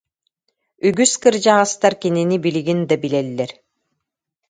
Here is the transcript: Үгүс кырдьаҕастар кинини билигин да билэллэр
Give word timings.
Үгүс 0.87 1.13
кырдьаҕастар 1.23 1.93
кинини 2.01 2.37
билигин 2.45 2.79
да 2.89 2.95
билэллэр 3.01 3.51